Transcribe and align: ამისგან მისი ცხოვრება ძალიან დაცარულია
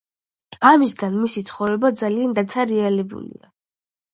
ამისგან 0.69 1.19
მისი 1.27 1.43
ცხოვრება 1.49 1.91
ძალიან 2.01 2.35
დაცარულია 2.41 3.53